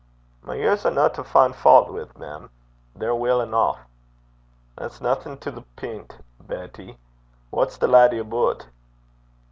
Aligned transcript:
'My 0.41 0.55
years 0.55 0.83
are 0.83 0.89
no 0.89 1.09
to 1.09 1.23
fin' 1.23 1.53
faut 1.53 1.93
wi', 1.93 2.07
mem. 2.17 2.49
They're 2.95 3.13
weel 3.13 3.39
eneuch.' 3.39 3.77
'That's 4.75 4.99
naething 4.99 5.37
to 5.37 5.51
the 5.51 5.61
pint, 5.75 6.17
Betty. 6.39 6.97
What's 7.51 7.77
the 7.77 7.87
laddie 7.87 8.17
aboot?' 8.17 8.65